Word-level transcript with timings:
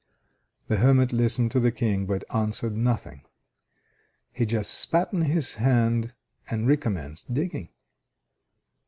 The 0.67 0.77
hermit 0.77 1.13
listened 1.13 1.51
to 1.51 1.59
the 1.59 1.71
King, 1.71 2.07
but 2.07 2.23
answered 2.33 2.73
nothing. 2.75 3.21
He 4.31 4.47
just 4.47 4.73
spat 4.73 5.13
on 5.13 5.21
his 5.21 5.53
hand 5.61 6.15
and 6.49 6.67
recommenced 6.67 7.35
digging. 7.35 7.69